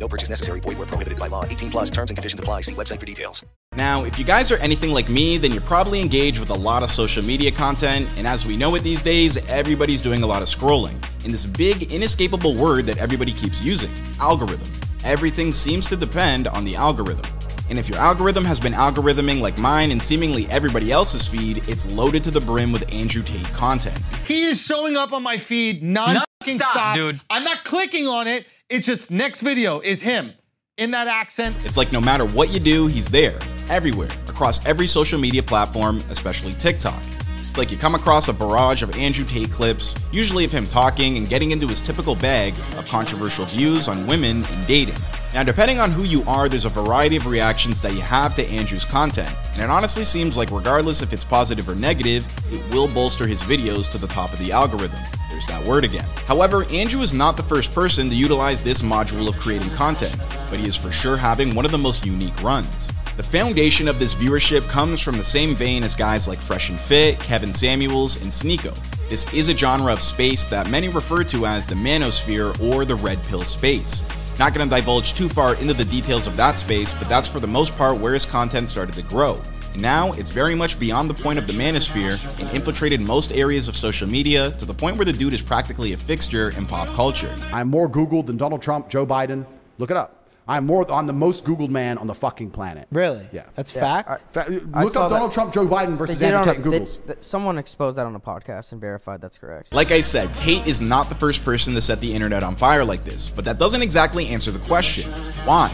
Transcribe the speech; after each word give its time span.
No 0.00 0.08
purchase 0.08 0.30
necessary. 0.30 0.60
Void 0.60 0.78
where 0.78 0.86
prohibited 0.86 1.18
by 1.18 1.28
law. 1.28 1.44
18 1.44 1.70
plus 1.70 1.90
terms 1.90 2.10
and 2.10 2.16
conditions 2.16 2.40
apply. 2.40 2.62
See 2.62 2.74
website 2.74 2.98
for 2.98 3.06
details. 3.06 3.44
Now, 3.76 4.02
if 4.02 4.18
you 4.18 4.24
guys 4.24 4.50
are 4.50 4.56
anything 4.56 4.90
like 4.90 5.08
me, 5.08 5.38
then 5.38 5.52
you're 5.52 5.60
probably 5.60 6.00
engaged 6.00 6.40
with 6.40 6.50
a 6.50 6.54
lot 6.54 6.82
of 6.82 6.90
social 6.90 7.24
media 7.24 7.52
content, 7.52 8.12
and 8.18 8.26
as 8.26 8.44
we 8.44 8.56
know 8.56 8.74
it 8.74 8.82
these 8.82 9.00
days, 9.00 9.36
everybody's 9.48 10.00
doing 10.00 10.24
a 10.24 10.26
lot 10.26 10.42
of 10.42 10.48
scrolling. 10.48 10.96
In 11.24 11.30
this 11.30 11.46
big, 11.46 11.92
inescapable 11.92 12.56
word 12.56 12.86
that 12.86 12.98
everybody 12.98 13.32
keeps 13.32 13.62
using 13.62 13.90
algorithm. 14.18 14.68
Everything 15.04 15.52
seems 15.52 15.86
to 15.86 15.96
depend 15.96 16.48
on 16.48 16.64
the 16.64 16.74
algorithm. 16.74 17.39
And 17.70 17.78
if 17.78 17.88
your 17.88 17.98
algorithm 17.98 18.44
has 18.44 18.58
been 18.58 18.72
algorithming 18.72 19.40
like 19.40 19.56
mine 19.56 19.92
and 19.92 20.02
seemingly 20.02 20.46
everybody 20.48 20.90
else's 20.90 21.26
feed, 21.28 21.66
it's 21.68 21.90
loaded 21.92 22.24
to 22.24 22.30
the 22.32 22.40
brim 22.40 22.72
with 22.72 22.92
Andrew 22.92 23.22
Tate 23.22 23.44
content. 23.52 23.96
He 24.26 24.42
is 24.42 24.60
showing 24.60 24.96
up 24.96 25.12
on 25.12 25.22
my 25.22 25.36
feed 25.36 25.82
non 25.82 26.16
fucking 26.16 26.26
Non-stop, 26.58 26.70
stop. 26.72 26.94
dude. 26.96 27.20
I'm 27.30 27.44
not 27.44 27.64
clicking 27.64 28.08
on 28.08 28.26
it. 28.26 28.46
It's 28.68 28.86
just 28.86 29.10
next 29.10 29.42
video 29.42 29.78
is 29.80 30.02
him 30.02 30.32
in 30.78 30.90
that 30.90 31.06
accent. 31.06 31.56
It's 31.64 31.76
like 31.76 31.92
no 31.92 32.00
matter 32.00 32.24
what 32.26 32.52
you 32.52 32.58
do, 32.58 32.88
he's 32.88 33.08
there, 33.08 33.38
everywhere, 33.68 34.08
across 34.28 34.64
every 34.66 34.86
social 34.88 35.20
media 35.20 35.42
platform, 35.42 35.98
especially 36.10 36.52
TikTok. 36.54 37.00
It's 37.38 37.56
like 37.58 37.70
you 37.70 37.76
come 37.76 37.94
across 37.94 38.28
a 38.28 38.32
barrage 38.32 38.82
of 38.82 38.96
Andrew 38.96 39.24
Tate 39.24 39.50
clips, 39.50 39.94
usually 40.12 40.44
of 40.44 40.50
him 40.50 40.66
talking 40.66 41.18
and 41.18 41.28
getting 41.28 41.50
into 41.50 41.68
his 41.68 41.82
typical 41.82 42.16
bag 42.16 42.54
of 42.78 42.86
controversial 42.88 43.44
views 43.46 43.86
on 43.86 44.06
women 44.06 44.42
and 44.44 44.66
dating. 44.66 44.96
Now, 45.32 45.44
depending 45.44 45.78
on 45.78 45.92
who 45.92 46.02
you 46.02 46.24
are, 46.24 46.48
there's 46.48 46.64
a 46.64 46.70
variety 46.70 47.16
of 47.16 47.26
reactions 47.26 47.80
that 47.82 47.94
you 47.94 48.00
have 48.00 48.34
to 48.34 48.46
Andrew's 48.48 48.84
content, 48.84 49.32
and 49.52 49.62
it 49.62 49.70
honestly 49.70 50.04
seems 50.04 50.36
like 50.36 50.50
regardless 50.50 51.02
if 51.02 51.12
it's 51.12 51.22
positive 51.22 51.68
or 51.68 51.76
negative, 51.76 52.26
it 52.52 52.74
will 52.74 52.88
bolster 52.88 53.28
his 53.28 53.40
videos 53.44 53.88
to 53.92 53.98
the 53.98 54.08
top 54.08 54.32
of 54.32 54.40
the 54.40 54.50
algorithm. 54.50 54.98
There's 55.30 55.46
that 55.46 55.64
word 55.64 55.84
again. 55.84 56.08
However, 56.26 56.64
Andrew 56.72 57.00
is 57.00 57.14
not 57.14 57.36
the 57.36 57.44
first 57.44 57.72
person 57.72 58.08
to 58.08 58.14
utilize 58.14 58.60
this 58.60 58.82
module 58.82 59.28
of 59.28 59.38
creating 59.38 59.70
content, 59.70 60.16
but 60.50 60.58
he 60.58 60.66
is 60.66 60.74
for 60.74 60.90
sure 60.90 61.16
having 61.16 61.54
one 61.54 61.64
of 61.64 61.70
the 61.70 61.78
most 61.78 62.04
unique 62.04 62.42
runs. 62.42 62.88
The 63.16 63.22
foundation 63.22 63.86
of 63.86 64.00
this 64.00 64.16
viewership 64.16 64.68
comes 64.68 65.00
from 65.00 65.16
the 65.16 65.24
same 65.24 65.54
vein 65.54 65.84
as 65.84 65.94
guys 65.94 66.26
like 66.26 66.40
Fresh 66.40 66.70
and 66.70 66.80
Fit, 66.80 67.20
Kevin 67.20 67.54
Samuels, 67.54 68.16
and 68.16 68.32
Sneako. 68.32 68.76
This 69.08 69.32
is 69.32 69.48
a 69.48 69.56
genre 69.56 69.92
of 69.92 70.02
space 70.02 70.46
that 70.48 70.70
many 70.70 70.88
refer 70.88 71.22
to 71.24 71.46
as 71.46 71.66
the 71.66 71.74
manosphere 71.74 72.60
or 72.60 72.84
the 72.84 72.96
red 72.96 73.22
pill 73.24 73.42
space. 73.42 74.02
Not 74.40 74.54
going 74.54 74.66
to 74.66 74.74
divulge 74.74 75.12
too 75.12 75.28
far 75.28 75.54
into 75.56 75.74
the 75.74 75.84
details 75.84 76.26
of 76.26 76.34
that 76.38 76.58
space, 76.58 76.94
but 76.94 77.06
that's 77.10 77.28
for 77.28 77.40
the 77.40 77.46
most 77.46 77.76
part 77.76 77.98
where 77.98 78.14
his 78.14 78.24
content 78.24 78.70
started 78.70 78.94
to 78.94 79.02
grow. 79.02 79.38
And 79.74 79.82
now 79.82 80.12
it's 80.12 80.30
very 80.30 80.54
much 80.54 80.80
beyond 80.80 81.10
the 81.10 81.22
point 81.22 81.38
of 81.38 81.46
the 81.46 81.52
manosphere 81.52 82.18
and 82.40 82.48
infiltrated 82.56 83.02
most 83.02 83.32
areas 83.32 83.68
of 83.68 83.76
social 83.76 84.08
media 84.08 84.52
to 84.52 84.64
the 84.64 84.72
point 84.72 84.96
where 84.96 85.04
the 85.04 85.12
dude 85.12 85.34
is 85.34 85.42
practically 85.42 85.92
a 85.92 85.96
fixture 85.98 86.52
in 86.56 86.64
pop 86.64 86.88
culture. 86.94 87.36
I'm 87.52 87.68
more 87.68 87.86
Googled 87.86 88.24
than 88.24 88.38
Donald 88.38 88.62
Trump, 88.62 88.88
Joe 88.88 89.06
Biden. 89.06 89.44
Look 89.76 89.90
it 89.90 89.98
up. 89.98 90.19
I'm 90.50 90.66
more. 90.66 90.90
I'm 90.90 91.06
the 91.06 91.12
most 91.12 91.44
Googled 91.44 91.70
man 91.70 91.96
on 91.98 92.06
the 92.06 92.14
fucking 92.14 92.50
planet. 92.50 92.88
Really? 92.90 93.28
Yeah. 93.32 93.44
That's 93.54 93.74
Yeah, 93.74 93.80
fact. 93.80 94.10
I- 94.10 94.32
Fa- 94.32 94.60
I 94.74 94.84
Look 94.84 94.92
saw 94.94 95.04
up 95.04 95.08
that. 95.10 95.14
Donald 95.14 95.32
Trump, 95.32 95.52
Joe 95.52 95.66
Biden 95.66 95.96
versus 95.96 96.18
did 96.18 96.34
Andrew 96.34 96.38
on 96.40 96.48
a- 96.48 96.52
Tate 96.52 96.64
and 96.64 96.72
they- 96.72 96.78
Google's. 96.78 96.98
someone 97.20 97.56
exposed 97.58 97.96
that 97.98 98.06
on 98.06 98.14
a 98.16 98.20
podcast 98.20 98.72
and 98.72 98.80
verified 98.80 99.20
that's 99.20 99.38
correct. 99.38 99.72
Like 99.72 99.92
I 99.92 100.00
said, 100.00 100.34
Tate 100.34 100.66
is 100.66 100.80
not 100.80 101.08
the 101.08 101.14
first 101.14 101.44
person 101.44 101.72
to 101.74 101.80
set 101.80 102.00
the 102.00 102.12
internet 102.12 102.42
on 102.42 102.56
fire 102.56 102.84
like 102.84 103.04
this, 103.04 103.30
but 103.30 103.44
that 103.44 103.58
doesn't 103.58 103.80
exactly 103.82 104.26
answer 104.28 104.50
the 104.50 104.58
question. 104.60 105.10
Why? 105.44 105.68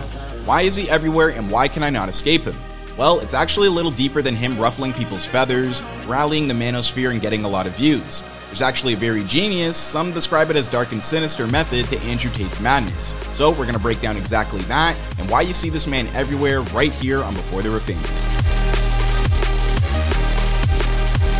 Why 0.44 0.62
is 0.62 0.76
he 0.76 0.88
everywhere 0.90 1.30
and 1.30 1.50
why 1.50 1.68
can 1.68 1.82
I 1.82 1.90
not 1.90 2.08
escape 2.08 2.42
him? 2.44 2.54
Well, 2.98 3.20
it's 3.20 3.34
actually 3.34 3.68
a 3.68 3.70
little 3.72 3.90
deeper 3.90 4.22
than 4.22 4.36
him 4.36 4.58
ruffling 4.58 4.92
people's 4.92 5.24
feathers, 5.26 5.82
rallying 6.06 6.48
the 6.48 6.54
manosphere, 6.54 7.10
and 7.10 7.20
getting 7.20 7.44
a 7.44 7.48
lot 7.48 7.66
of 7.66 7.74
views. 7.76 8.22
There's 8.46 8.62
actually 8.62 8.94
a 8.94 8.96
very 8.96 9.24
genius, 9.24 9.76
some 9.76 10.12
describe 10.12 10.50
it 10.50 10.56
as 10.56 10.68
dark 10.68 10.92
and 10.92 11.02
sinister 11.02 11.46
method 11.46 11.84
to 11.86 11.98
Andrew 12.06 12.30
Tate's 12.30 12.60
madness. 12.60 13.14
So 13.36 13.50
we're 13.50 13.66
gonna 13.66 13.78
break 13.78 14.00
down 14.00 14.16
exactly 14.16 14.60
that 14.62 14.98
and 15.18 15.28
why 15.30 15.42
you 15.42 15.52
see 15.52 15.68
this 15.68 15.86
man 15.86 16.06
everywhere 16.14 16.62
right 16.62 16.92
here 16.92 17.22
on 17.22 17.34
Before 17.34 17.62
They 17.62 17.68
Were 17.68 17.80
Famous. 17.80 18.26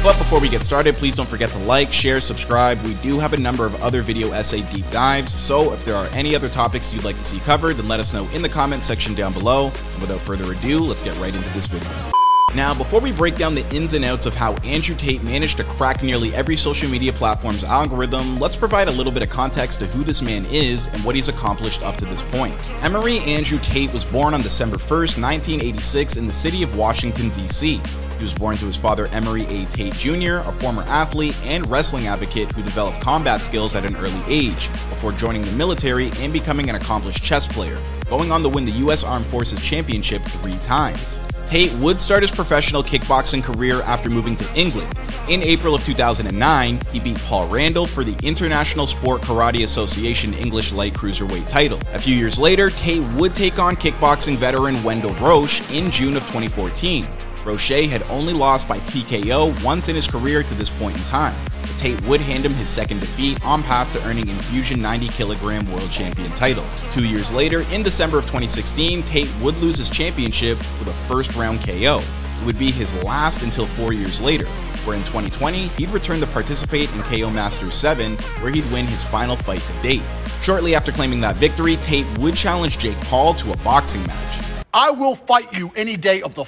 But 0.03 0.19
before 0.19 0.41
we 0.41 0.49
get 0.49 0.63
started, 0.63 0.95
please 0.95 1.17
don't 1.17 1.29
forget 1.29 1.51
to 1.51 1.59
like, 1.61 1.93
share, 1.93 2.21
subscribe. 2.21 2.81
We 2.83 2.95
do 2.95 3.19
have 3.19 3.33
a 3.33 3.37
number 3.37 3.67
of 3.67 3.83
other 3.83 4.03
video 4.03 4.31
essay 4.31 4.63
deep 4.73 4.89
dives, 4.91 5.35
so 5.35 5.73
if 5.73 5.85
there 5.85 5.97
are 5.97 6.07
any 6.13 6.37
other 6.37 6.49
topics 6.49 6.93
you'd 6.93 7.03
like 7.03 7.17
to 7.17 7.25
see 7.25 7.41
covered, 7.41 7.75
then 7.75 7.89
let 7.89 7.99
us 7.99 8.13
know 8.13 8.29
in 8.33 8.41
the 8.41 8.49
comment 8.49 8.85
section 8.85 9.15
down 9.15 9.33
below. 9.33 9.65
And 9.65 10.01
without 10.01 10.21
further 10.21 10.53
ado, 10.53 10.79
let's 10.79 11.03
get 11.03 11.19
right 11.19 11.35
into 11.35 11.49
this 11.55 11.67
video. 11.67 12.13
Now, 12.55 12.73
before 12.73 13.01
we 13.01 13.13
break 13.13 13.37
down 13.37 13.55
the 13.55 13.69
ins 13.75 13.93
and 13.93 14.05
outs 14.05 14.25
of 14.25 14.35
how 14.35 14.55
Andrew 14.65 14.95
Tate 14.95 15.23
managed 15.23 15.59
to 15.59 15.65
crack 15.65 16.03
nearly 16.03 16.35
every 16.35 16.57
social 16.57 16.89
media 16.89 17.13
platform's 17.13 17.65
algorithm, 17.65 18.39
let's 18.39 18.57
provide 18.57 18.89
a 18.89 18.93
little 18.93 19.13
bit 19.13 19.23
of 19.23 19.29
context 19.29 19.81
to 19.81 19.87
who 19.89 20.03
this 20.03 20.23
man 20.23 20.47
is 20.51 20.87
and 20.87 21.05
what 21.05 21.15
he's 21.15 21.29
accomplished 21.29 21.83
up 21.83 21.97
to 21.97 22.07
this 22.07 22.23
point. 22.23 22.57
Emory 22.83 23.19
Andrew 23.27 23.59
Tate 23.61 23.93
was 23.93 24.07
born 24.07 24.33
on 24.33 24.41
December 24.41 24.79
1st, 24.79 25.21
1986, 25.21 26.17
in 26.17 26.27
the 26.27 26.33
city 26.33 26.63
of 26.63 26.75
Washington, 26.77 27.29
D.C. 27.31 27.77
He 28.17 28.23
was 28.23 28.33
born 28.33 28.57
to 28.57 28.65
his 28.65 28.77
father 28.77 29.09
Emory 29.09 29.45
A. 29.47 29.67
Tate 29.67 29.93
Jr., 29.93 30.37
a 30.37 30.53
former 30.53 30.83
athlete 30.85 31.37
and 31.45 31.69
wrestling 31.69 32.07
advocate 32.07 32.51
who 32.53 32.63
developed 32.63 33.03
combat 33.03 33.43
skills 33.43 33.75
at 33.75 33.85
an 33.85 33.97
early 33.97 34.23
age 34.29 34.71
before 34.89 35.13
joining 35.13 35.43
the 35.43 35.53
military 35.53 36.11
and 36.21 36.33
becoming 36.33 36.71
an 36.71 36.77
accomplished 36.77 37.23
chess 37.23 37.47
player, 37.47 37.79
going 38.09 38.33
on 38.33 38.43
to 38.43 38.49
win 38.49 38.65
the 38.65 38.73
U.S. 38.73 39.05
Armed 39.05 39.27
Forces 39.27 39.61
Championship 39.63 40.23
three 40.23 40.57
times. 40.59 41.19
Tate 41.47 41.73
would 41.75 42.01
start 42.01 42.23
his 42.23 42.33
professional 42.33 42.83
kickboxing 42.83 43.43
career 43.43 43.81
after 43.83 44.11
moving 44.11 44.37
to 44.37 44.61
England. 44.61 44.93
In 45.29 45.43
April 45.43 45.75
of 45.75 45.85
2009, 45.85 46.81
he 46.93 47.01
beat 47.01 47.19
Paul 47.19 47.49
Randall 47.49 47.87
for 47.87 48.03
the 48.03 48.17
International 48.27 48.87
Sport 48.87 49.23
Karate 49.23 49.63
Association 49.63 50.35
English 50.35 50.73
Light 50.73 50.93
Cruiserweight 50.93 51.49
title. 51.49 51.79
A 51.93 52.01
few 52.01 52.17
years 52.17 52.39
later, 52.39 52.71
Tate 52.71 53.05
would 53.15 53.35
take 53.35 53.61
on 53.61 53.77
kickboxing 53.77 54.37
veteran 54.37 54.83
Wendell 54.83 55.15
Roche 55.15 55.61
in 55.73 55.91
June 55.91 56.17
of 56.17 56.23
2014. 56.25 57.07
Roche 57.45 57.87
had 57.87 58.03
only 58.11 58.33
lost 58.33 58.67
by 58.67 58.79
TKO 58.81 59.65
once 59.65 59.89
in 59.89 59.95
his 59.95 60.09
career 60.09 60.43
to 60.43 60.55
this 60.55 60.71
point 60.71 60.97
in 60.97 61.05
time. 61.05 61.37
Tate 61.79 62.01
would 62.03 62.21
hand 62.21 62.45
him 62.45 62.53
his 62.55 62.69
second 62.69 63.01
defeat 63.01 63.45
on 63.45 63.63
path 63.63 63.93
to 63.93 64.05
earning 64.07 64.27
Enfusion 64.27 64.81
90 64.81 65.09
kilogram 65.09 65.71
world 65.73 65.91
champion 65.91 66.31
title. 66.31 66.65
Two 66.93 67.07
years 67.07 67.33
later, 67.33 67.65
in 67.73 67.83
December 67.83 68.19
of 68.19 68.25
2016, 68.25 69.03
Tate 69.03 69.31
would 69.41 69.57
lose 69.59 69.77
his 69.77 69.91
championship 69.91 70.59
with 70.79 70.89
a 70.89 70.95
first 71.09 71.35
round 71.35 71.61
KO. 71.61 72.01
It 72.41 72.47
would 72.47 72.59
be 72.59 72.71
his 72.71 72.95
last 73.03 73.43
until 73.43 73.67
four 73.67 73.93
years 73.93 74.21
later, 74.21 74.47
where 74.85 74.97
in 74.97 75.03
2020, 75.05 75.69
he'd 75.69 75.89
return 75.91 76.21
to 76.21 76.27
participate 76.27 76.93
in 76.95 77.03
KO 77.03 77.31
Masters 77.31 77.75
7, 77.75 78.17
where 78.41 78.53
he'd 78.53 78.71
win 78.73 78.87
his 78.87 79.03
final 79.03 79.37
fight 79.37 79.61
to 79.61 79.83
date. 79.83 80.03
Shortly 80.43 80.75
after 80.75 80.93
claiming 80.93 81.21
that 81.21 81.37
victory, 81.37 81.77
Tate 81.77 82.07
would 82.19 82.35
challenge 82.35 82.79
Jake 82.79 83.01
Paul 83.03 83.35
to 83.35 83.53
a 83.53 83.57
boxing 83.59 84.07
match. 84.07 84.45
I 84.75 84.91
will 84.91 85.15
fight 85.15 85.57
you 85.57 85.73
any 85.77 85.97
day 85.97 86.21
of 86.23 86.35
the 86.35 86.45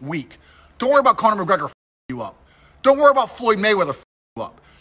week. 0.00 0.38
Don't 0.78 0.90
worry 0.90 1.00
about 1.00 1.16
Conor 1.16 1.44
McGregor 1.44 1.70
you 2.08 2.22
up. 2.22 2.36
Don't 2.82 2.98
worry 2.98 3.10
about 3.10 3.36
Floyd 3.36 3.58
Mayweather 3.58 4.00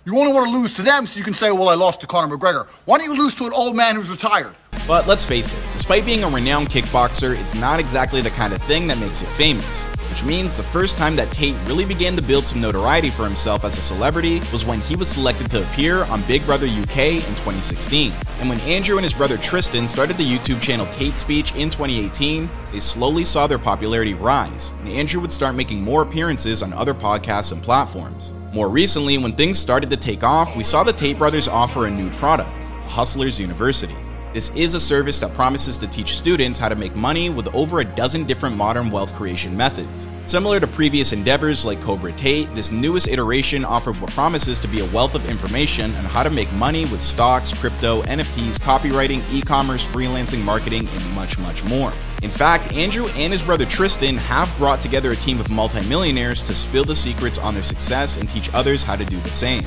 you 0.06 0.18
only 0.20 0.32
want 0.32 0.48
to 0.48 0.52
lose 0.52 0.72
to 0.74 0.84
them 0.84 1.06
so 1.06 1.18
you 1.18 1.24
can 1.24 1.34
say, 1.34 1.52
well, 1.52 1.70
I 1.70 1.74
lost 1.74 2.02
to 2.02 2.08
Conor 2.08 2.38
McGregor. 2.38 2.68
Why 2.86 3.00
don't 3.00 3.08
you 3.08 3.18
lose 3.18 3.34
to 3.36 3.46
an 3.46 3.54
old 3.54 3.76
man 3.76 3.96
who's 3.96 4.10
retired? 4.12 4.56
But 4.88 5.08
let's 5.08 5.26
face 5.26 5.52
it, 5.52 5.60
despite 5.74 6.06
being 6.06 6.24
a 6.24 6.30
renowned 6.30 6.70
kickboxer, 6.70 7.40
it's 7.40 7.56
not 7.56 7.80
exactly 7.80 8.22
the 8.22 8.30
kind 8.30 8.54
of 8.54 8.62
thing 8.64 8.86
that 8.88 9.00
makes 9.00 9.24
it 9.24 9.28
famous. 9.30 9.86
Which 10.12 10.24
means 10.24 10.56
the 10.56 10.64
first 10.64 10.98
time 10.98 11.16
that 11.16 11.32
Tate 11.32 11.56
really 11.66 11.86
began 11.86 12.16
to 12.16 12.22
build 12.22 12.46
some 12.46 12.62
notoriety 12.62 13.10
for 13.10 13.24
himself 13.24 13.66
as 13.66 13.80
a 13.80 13.82
celebrity 13.82 14.40
was 14.54 14.64
when 14.64 14.80
he 14.82 14.96
was 14.96 15.10
selected 15.10 15.50
to 15.52 15.64
appear 15.64 16.04
on 16.06 16.22
Big 16.24 16.46
Brother 16.46 16.68
UK 16.68 17.16
in 17.16 17.36
2016. 17.36 18.14
And 18.40 18.48
when 18.48 18.60
Andrew 18.62 18.98
and 18.98 19.04
his 19.04 19.16
brother 19.16 19.38
Tristan 19.38 19.88
started 19.88 20.18
the 20.18 20.24
YouTube 20.24 20.62
channel 20.62 20.86
Tate 20.94 21.18
Speech 21.18 21.56
in 21.56 21.72
2018, 21.72 22.48
they 22.72 22.80
slowly 22.80 23.26
saw 23.26 23.48
their 23.48 23.60
popularity 23.60 24.14
rise, 24.14 24.72
and 24.80 24.88
Andrew 24.90 25.20
would 25.20 25.34
start 25.34 25.56
making 25.56 25.82
more 25.82 26.04
appearances 26.04 26.62
on 26.62 26.74
other 26.74 26.94
podcasts 26.94 27.52
and 27.52 27.62
platforms. 27.62 28.34
More 28.54 28.70
recently, 28.70 29.18
when 29.18 29.36
things 29.36 29.58
started 29.58 29.90
to 29.90 29.98
take 29.98 30.24
off, 30.24 30.56
we 30.56 30.64
saw 30.64 30.84
the 30.84 30.94
Tate 30.94 31.18
brothers 31.18 31.48
offer 31.48 31.88
a 31.88 31.92
new 31.92 32.10
product, 32.12 32.66
Hustlers 32.86 33.40
University. 33.40 33.96
This 34.36 34.50
is 34.50 34.74
a 34.74 34.82
service 34.82 35.18
that 35.20 35.34
promises 35.34 35.78
to 35.78 35.88
teach 35.88 36.18
students 36.18 36.60
how 36.60 36.68
to 36.68 36.76
make 36.76 36.94
money 36.94 37.30
with 37.30 37.56
over 37.56 37.80
a 37.80 37.86
dozen 37.86 38.26
different 38.26 38.54
modern 38.54 38.92
wealth 38.92 39.16
creation 39.16 39.56
methods. 39.56 40.10
Similar 40.26 40.60
to 40.60 40.68
previous 40.68 41.14
endeavors 41.14 41.64
like 41.64 41.80
Cobra 41.80 42.12
Tate, 42.12 42.54
this 42.54 42.70
newest 42.70 43.08
iteration 43.08 43.64
offered 43.64 43.98
what 44.02 44.12
promises 44.12 44.60
to 44.60 44.68
be 44.68 44.82
a 44.82 44.86
wealth 44.88 45.16
of 45.16 45.30
information 45.30 45.86
on 45.96 46.04
how 46.04 46.22
to 46.22 46.30
make 46.30 46.52
money 46.56 46.84
with 46.88 47.00
stocks, 47.02 47.58
crypto, 47.58 48.02
NFTs, 48.02 48.60
copywriting, 48.60 49.24
e 49.34 49.42
commerce, 49.42 49.88
freelancing, 49.88 50.44
marketing, 50.44 50.86
and 50.86 51.16
much, 51.16 51.40
much 51.40 51.64
more. 51.64 51.94
In 52.26 52.32
fact, 52.32 52.74
Andrew 52.74 53.06
and 53.18 53.32
his 53.32 53.44
brother 53.44 53.66
Tristan 53.66 54.18
have 54.18 54.52
brought 54.58 54.82
together 54.82 55.12
a 55.12 55.16
team 55.16 55.40
of 55.40 55.52
multimillionaires 55.52 56.42
to 56.42 56.56
spill 56.56 56.84
the 56.84 56.96
secrets 56.96 57.38
on 57.38 57.54
their 57.54 57.62
success 57.62 58.18
and 58.18 58.28
teach 58.28 58.52
others 58.52 58.82
how 58.82 58.96
to 58.96 59.06
do 59.06 59.18
the 59.18 59.30
same. 59.30 59.64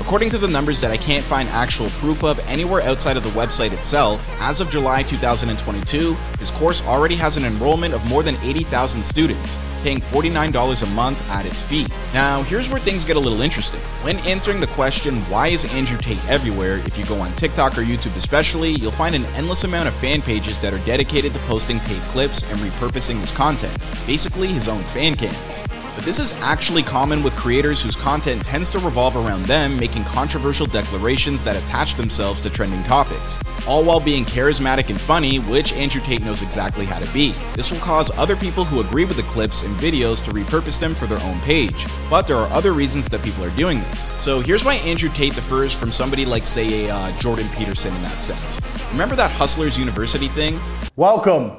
According 0.00 0.30
to 0.30 0.38
the 0.38 0.48
numbers 0.48 0.80
that 0.80 0.90
I 0.90 0.96
can't 0.96 1.24
find 1.24 1.48
actual 1.50 1.88
proof 1.90 2.24
of 2.24 2.40
anywhere 2.48 2.82
outside 2.82 3.16
of 3.16 3.22
the 3.22 3.30
website 3.30 3.72
itself, 3.72 4.28
as 4.40 4.60
of 4.60 4.70
July 4.70 5.04
2022, 5.04 6.14
his 6.40 6.50
course 6.50 6.84
already 6.84 7.14
has 7.14 7.36
an 7.36 7.44
enrollment 7.44 7.94
of 7.94 8.04
more 8.08 8.24
than 8.24 8.34
80,000 8.42 9.04
students, 9.04 9.56
paying 9.82 10.00
$49 10.00 10.82
a 10.82 10.86
month 10.94 11.30
at 11.30 11.46
its 11.46 11.62
fee. 11.62 11.86
Now, 12.14 12.42
here's 12.42 12.68
where 12.68 12.80
things 12.80 13.04
get 13.04 13.16
a 13.16 13.20
little 13.20 13.40
interesting. 13.42 13.80
When 14.02 14.18
answering 14.20 14.60
the 14.60 14.66
question, 14.68 15.16
why 15.22 15.48
is 15.48 15.64
Andrew 15.74 15.98
Tate 15.98 16.24
everywhere, 16.28 16.78
if 16.78 16.98
you 16.98 17.04
go 17.06 17.20
on 17.20 17.32
TikTok 17.34 17.76
or 17.78 17.82
YouTube 17.82 18.16
especially, 18.16 18.70
you'll 18.70 18.90
find 18.90 19.14
an 19.14 19.24
endless 19.36 19.64
amount 19.64 19.88
of 19.88 19.94
fan 19.94 20.22
pages 20.22 20.58
that 20.60 20.72
are 20.72 20.84
dedicated 20.86 21.32
to 21.34 21.40
posting 21.40 21.80
Tate 21.80 22.02
clips 22.02 22.42
and 22.44 22.58
repurposing 22.60 23.20
his 23.20 23.30
content, 23.30 23.76
basically 24.06 24.48
his 24.48 24.68
own 24.68 24.82
fan 24.84 25.16
cams. 25.16 25.79
But 26.00 26.06
this 26.06 26.18
is 26.18 26.32
actually 26.40 26.82
common 26.82 27.22
with 27.22 27.36
creators 27.36 27.82
whose 27.82 27.94
content 27.94 28.42
tends 28.42 28.70
to 28.70 28.78
revolve 28.78 29.16
around 29.16 29.44
them 29.44 29.78
making 29.78 30.04
controversial 30.04 30.66
declarations 30.66 31.44
that 31.44 31.62
attach 31.62 31.94
themselves 31.94 32.40
to 32.40 32.48
trending 32.48 32.82
topics, 32.84 33.38
all 33.68 33.84
while 33.84 34.00
being 34.00 34.24
charismatic 34.24 34.88
and 34.88 34.98
funny, 34.98 35.40
which 35.40 35.74
Andrew 35.74 36.00
Tate 36.00 36.22
knows 36.22 36.40
exactly 36.40 36.86
how 36.86 37.00
to 37.00 37.12
be. 37.12 37.32
This 37.54 37.70
will 37.70 37.80
cause 37.80 38.10
other 38.16 38.34
people 38.34 38.64
who 38.64 38.80
agree 38.80 39.04
with 39.04 39.18
the 39.18 39.24
clips 39.24 39.62
and 39.62 39.76
videos 39.76 40.24
to 40.24 40.30
repurpose 40.30 40.80
them 40.80 40.94
for 40.94 41.04
their 41.04 41.20
own 41.20 41.38
page, 41.40 41.86
but 42.08 42.26
there 42.26 42.38
are 42.38 42.48
other 42.50 42.72
reasons 42.72 43.06
that 43.10 43.22
people 43.22 43.44
are 43.44 43.50
doing 43.50 43.80
this. 43.80 44.10
So 44.24 44.40
here's 44.40 44.64
why 44.64 44.76
Andrew 44.76 45.10
Tate 45.10 45.34
differs 45.34 45.74
from 45.74 45.92
somebody 45.92 46.24
like, 46.24 46.46
say, 46.46 46.86
a 46.86 46.94
uh, 46.94 47.18
Jordan 47.18 47.46
Peterson 47.58 47.94
in 47.94 48.02
that 48.04 48.22
sense. 48.22 48.58
Remember 48.92 49.16
that 49.16 49.30
Hustlers 49.32 49.76
University 49.76 50.28
thing? 50.28 50.58
Welcome 50.96 51.58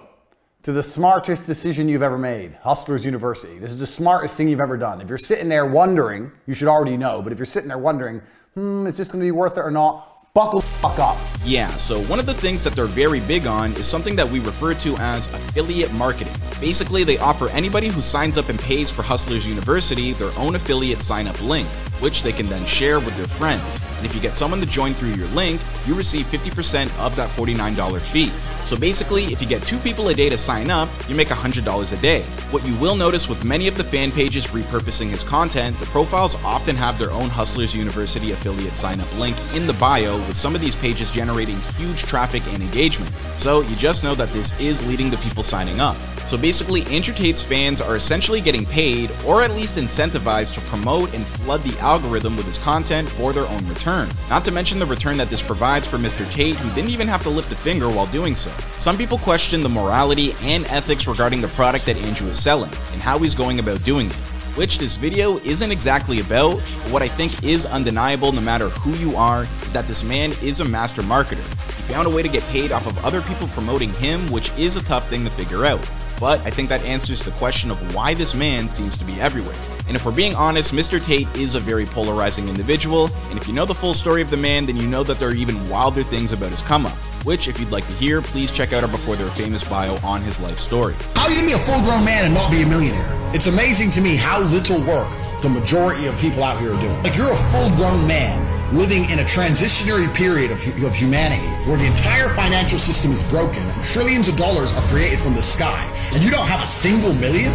to 0.64 0.72
the 0.72 0.84
smartest 0.84 1.48
decision 1.48 1.90
you've 1.90 2.04
ever 2.04 2.20
made, 2.20 2.54
Hustlers 2.62 3.04
University. 3.04 3.58
This 3.58 3.72
is 3.72 3.80
the 3.80 3.88
smartest 3.88 4.38
thing 4.38 4.48
you've 4.48 4.62
ever 4.62 4.78
done. 4.78 5.02
If 5.02 5.10
you're 5.10 5.18
sitting 5.18 5.50
there 5.50 5.66
wondering, 5.66 6.32
you 6.46 6.54
should 6.54 6.68
already 6.68 6.98
know, 6.98 7.22
but 7.22 7.32
if 7.32 7.40
you're 7.40 7.48
sitting 7.48 7.68
there 7.68 7.80
wondering, 7.80 8.22
hmm, 8.54 8.86
is 8.86 8.96
this 8.96 9.10
to 9.10 9.18
be 9.18 9.32
worth 9.32 9.58
it 9.58 9.62
or 9.62 9.72
not? 9.72 10.08
Buckle 10.34 10.64
up. 10.84 11.20
Yeah, 11.44 11.68
so 11.72 12.02
one 12.04 12.18
of 12.18 12.26
the 12.26 12.34
things 12.34 12.64
that 12.64 12.74
they're 12.74 12.86
very 12.86 13.20
big 13.22 13.48
on 13.48 13.72
is 13.74 13.86
something 13.86 14.16
that 14.16 14.30
we 14.30 14.40
refer 14.40 14.74
to 14.76 14.96
as 15.00 15.28
affiliate 15.28 15.92
marketing. 15.94 16.34
Basically, 16.62 17.04
they 17.04 17.18
offer 17.18 17.50
anybody 17.50 17.90
who 17.90 18.02
signs 18.02 18.38
up 18.38 18.48
and 18.48 18.58
pays 18.60 18.90
for 18.90 19.02
Hustlers 19.02 19.46
University 19.46 20.14
their 20.14 20.32
own 20.38 20.56
affiliate 20.56 21.02
sign 21.02 21.28
up 21.28 21.42
link, 21.42 21.68
which 22.00 22.24
they 22.24 22.32
can 22.32 22.46
then 22.46 22.66
share 22.66 23.00
with 23.00 23.18
their 23.18 23.28
friends. 23.28 23.82
And 23.98 24.06
if 24.06 24.16
you 24.16 24.22
get 24.22 24.38
someone 24.38 24.62
to 24.62 24.66
join 24.68 24.94
through 24.94 25.16
your 25.16 25.28
link, 25.30 25.60
you 25.86 25.96
receive 25.96 26.28
50% 26.28 26.86
of 27.06 27.14
that 27.18 27.30
$49 27.32 28.00
fee. 28.00 28.32
So 28.72 28.78
basically, 28.78 29.26
if 29.26 29.42
you 29.42 29.50
get 29.50 29.62
two 29.64 29.78
people 29.80 30.08
a 30.08 30.14
day 30.14 30.30
to 30.30 30.38
sign 30.38 30.70
up, 30.70 30.88
you 31.10 31.14
make 31.14 31.28
$100 31.28 31.92
a 31.92 32.02
day. 32.02 32.22
What 32.52 32.66
you 32.66 32.74
will 32.78 32.96
notice 32.96 33.28
with 33.28 33.44
many 33.44 33.68
of 33.68 33.76
the 33.76 33.84
fan 33.84 34.14
pages 34.14 34.48
repurposing 34.48 35.10
his 35.10 35.26
content, 35.26 35.78
the 35.78 35.88
profiles 35.88 36.42
often 36.42 36.78
have 36.78 36.98
their 36.98 37.12
own 37.12 37.28
Hustlers 37.28 37.76
University 37.76 38.32
affiliate 38.32 38.76
sign 38.76 39.02
up 39.02 39.20
link 39.20 39.36
in 39.54 39.68
the 39.68 39.74
bio, 39.74 40.16
with 40.20 40.38
some 40.38 40.56
of 40.56 40.62
these 40.62 40.78
pages 40.78 41.12
generating 41.12 41.60
huge 41.76 42.04
traffic 42.04 42.44
and 42.54 42.64
engagement. 42.64 43.12
So 43.38 43.60
you 43.60 43.76
just 43.76 44.06
know 44.06 44.16
that 44.16 44.30
this 44.30 44.58
is 44.58 44.88
leading 44.88 45.12
to 45.12 45.18
people 45.18 45.44
signing 45.44 45.82
up. 45.82 45.98
So 46.28 46.38
basically, 46.38 46.84
Andrew 46.84 47.14
Tate's 47.14 47.42
fans 47.42 47.82
are 47.82 47.98
essentially 47.98 48.40
getting 48.40 48.66
paid, 48.66 49.12
or 49.28 49.44
at 49.44 49.52
least 49.52 49.76
incentivized, 49.76 50.54
to 50.54 50.62
promote 50.62 51.14
and 51.14 51.28
flood 51.28 51.62
the 51.64 51.78
algorithm 51.82 52.38
with 52.38 52.46
his 52.46 52.58
content 52.58 53.10
for 53.10 53.34
their 53.34 53.48
own 53.48 53.68
return. 53.68 54.08
Not 54.30 54.46
to 54.46 54.52
mention 54.54 54.80
the 54.80 54.86
return 54.86 55.18
that 55.18 55.30
this 55.30 55.42
provides 55.42 55.86
for 55.86 55.98
Mr. 55.98 56.32
Tate, 56.34 56.56
who 56.56 56.74
didn't 56.74 56.92
even 56.92 57.10
have 57.10 57.24
to 57.24 57.30
lift 57.30 57.52
a 57.52 57.56
finger 57.58 57.90
while 57.90 58.08
doing 58.08 58.34
so. 58.34 58.50
Some 58.80 58.98
people 58.98 59.18
question 59.18 59.62
the 59.62 59.70
morality 59.70 60.34
and 60.42 60.66
ethics 60.68 61.08
regarding 61.08 61.42
the 61.42 61.48
product 61.50 61.86
that 61.86 61.98
Andrew 61.98 62.28
is 62.28 62.42
selling, 62.42 62.72
and 62.94 63.02
how 63.02 63.20
he's 63.20 63.36
going 63.36 63.60
about 63.60 63.84
doing 63.84 64.08
it 64.08 64.18
which 64.56 64.80
this 64.80 64.98
video 64.98 65.38
isn't 65.40 65.72
exactly 65.72 66.20
about, 66.20 66.56
but 66.56 66.92
what 66.92 67.02
I 67.02 67.08
think 67.08 67.44
is 67.44 67.66
undeniable 67.66 68.32
no 68.32 68.42
matter 68.42 68.70
who 68.70 68.92
you 68.98 69.16
are 69.16 69.44
is 69.44 69.74
that 69.74 69.88
this 69.88 70.04
man 70.04 70.32
is 70.42 70.60
a 70.60 70.66
master 70.66 71.02
marketer. 71.02 71.46
He 71.78 71.94
found 71.94 72.08
a 72.08 72.10
way 72.10 72.22
to 72.22 72.30
get 72.30 72.44
paid 72.44 72.72
off 72.72 72.88
of 72.88 73.04
other 73.06 73.22
people 73.22 73.48
promoting 73.50 73.92
him, 73.94 74.30
which 74.32 74.52
is 74.58 74.76
a 74.76 74.84
tough 74.84 75.10
thing 75.10 75.24
to 75.24 75.32
figure 75.32 75.66
out. 75.66 75.90
But 76.20 76.40
I 76.42 76.52
think 76.52 76.70
that 76.70 76.84
answers 76.84 77.24
the 77.24 77.32
question 77.32 77.72
of 77.72 77.96
why 77.96 78.14
this 78.14 78.36
man 78.36 78.70
seems 78.70 78.98
to 78.98 79.06
be 79.06 79.20
everywhere. 79.20 79.56
And 79.88 79.96
if 79.96 80.06
we're 80.06 80.12
being 80.12 80.36
honest, 80.36 80.74
Mr. 80.74 81.04
Tate 81.04 81.34
is 81.36 81.56
a 81.56 81.60
very 81.60 81.86
polarizing 81.86 82.48
individual, 82.48 83.10
and 83.30 83.38
if 83.38 83.48
you 83.48 83.54
know 83.54 83.66
the 83.66 83.74
full 83.74 83.94
story 83.94 84.22
of 84.22 84.30
the 84.30 84.38
man, 84.38 84.66
then 84.66 84.78
you 84.78 84.88
know 84.88 85.04
that 85.04 85.18
there 85.18 85.30
are 85.30 85.36
even 85.36 85.68
wilder 85.70 86.04
things 86.04 86.32
about 86.32 86.52
his 86.52 86.62
come 86.62 86.86
up. 86.86 86.98
Which, 87.24 87.48
if 87.48 87.60
you'd 87.60 87.70
like 87.70 87.86
to 87.86 87.94
hear, 87.94 88.20
please 88.20 88.52
check 88.52 88.74
out 88.74 88.84
our 88.84 88.90
Before 88.90 89.16
They 89.16 89.24
Were 89.24 89.30
Famous 89.30 89.64
bio 89.64 89.96
on 90.04 90.22
his 90.22 90.40
life 90.42 90.58
story. 90.58 90.96
How 91.14 91.28
you 91.28 91.36
can 91.36 91.46
be 91.46 91.54
a 91.54 91.60
full 91.60 91.80
grown 91.82 92.04
man 92.04 92.26
and 92.26 92.34
not 92.34 92.50
be 92.50 92.64
a 92.64 92.66
millionaire? 92.66 93.06
It's 93.36 93.46
amazing 93.46 93.92
to 93.92 94.02
me 94.02 94.16
how 94.16 94.42
little 94.42 94.82
work 94.82 95.08
the 95.44 95.50
majority 95.50 96.08
of 96.08 96.18
people 96.18 96.44
out 96.44 96.60
here 96.60 96.74
are 96.74 96.82
doing. 96.82 96.98
Like 97.04 97.16
you're 97.16 97.32
a 97.32 97.44
full 97.54 97.70
grown 97.78 98.08
man 98.08 98.42
living 98.76 99.10
in 99.12 99.20
a 99.20 99.24
transitionary 99.24 100.12
period 100.16 100.50
of, 100.50 100.58
of 100.84 100.96
humanity 100.96 101.46
where 101.70 101.78
the 101.78 101.86
entire 101.86 102.34
financial 102.34 102.80
system 102.80 103.12
is 103.12 103.22
broken 103.30 103.62
and 103.62 103.84
trillions 103.86 104.28
of 104.28 104.36
dollars 104.36 104.74
are 104.74 104.82
created 104.90 105.20
from 105.20 105.36
the 105.36 105.44
sky 105.44 105.86
and 106.14 106.24
you 106.24 106.32
don't 106.32 106.48
have 106.48 106.64
a 106.64 106.68
single 106.68 107.14
million? 107.14 107.54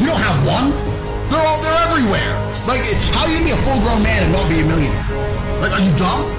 You 0.00 0.06
don't 0.06 0.20
have 0.20 0.38
one? 0.46 0.70
They're 1.28 1.44
all, 1.44 1.60
they're 1.60 1.92
everywhere. 1.92 2.32
Like, 2.64 2.80
how 3.12 3.26
are 3.26 3.28
you 3.28 3.36
can 3.36 3.44
be 3.44 3.52
a 3.52 3.60
full 3.68 3.80
grown 3.84 4.02
man 4.02 4.22
and 4.24 4.32
not 4.32 4.48
be 4.48 4.60
a 4.60 4.64
millionaire? 4.64 5.60
Like, 5.60 5.72
are 5.76 5.84
you 5.84 5.92
dumb? 5.98 6.37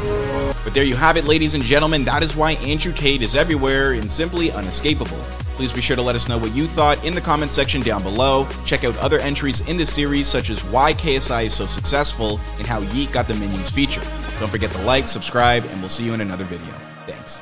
But 0.69 0.75
there 0.75 0.83
you 0.83 0.95
have 0.97 1.17
it, 1.17 1.25
ladies 1.25 1.55
and 1.55 1.63
gentlemen. 1.63 2.03
That 2.03 2.21
is 2.21 2.35
why 2.35 2.51
Andrew 2.51 2.93
Tate 2.93 3.23
is 3.23 3.35
everywhere 3.35 3.93
and 3.93 4.09
simply 4.09 4.51
unescapable. 4.51 5.17
Please 5.55 5.73
be 5.73 5.81
sure 5.81 5.95
to 5.95 6.01
let 6.03 6.15
us 6.15 6.29
know 6.29 6.37
what 6.37 6.53
you 6.53 6.67
thought 6.67 7.03
in 7.03 7.15
the 7.15 7.21
comment 7.21 7.49
section 7.49 7.81
down 7.81 8.03
below. 8.03 8.47
Check 8.65 8.83
out 8.83 8.95
other 8.97 9.17
entries 9.17 9.67
in 9.67 9.77
this 9.77 9.91
series, 9.91 10.27
such 10.27 10.51
as 10.51 10.63
why 10.65 10.93
KSI 10.93 11.45
is 11.45 11.55
so 11.55 11.65
successful 11.65 12.39
and 12.59 12.67
how 12.67 12.81
Yeat 12.93 13.11
got 13.11 13.27
the 13.27 13.33
Minions 13.33 13.71
feature. 13.71 14.03
Don't 14.39 14.51
forget 14.51 14.69
to 14.69 14.81
like, 14.83 15.07
subscribe, 15.07 15.65
and 15.65 15.79
we'll 15.79 15.89
see 15.89 16.03
you 16.03 16.13
in 16.13 16.21
another 16.21 16.45
video. 16.45 16.79
Thanks. 17.07 17.41